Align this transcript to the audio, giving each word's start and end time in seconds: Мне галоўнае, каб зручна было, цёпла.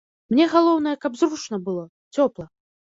Мне 0.33 0.47
галоўнае, 0.53 0.95
каб 1.03 1.21
зручна 1.21 1.63
было, 1.69 1.83
цёпла. 2.19 2.45